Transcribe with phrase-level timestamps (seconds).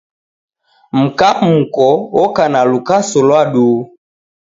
[1.01, 1.87] Mka muko
[2.23, 3.79] oka na lukaso lwa duu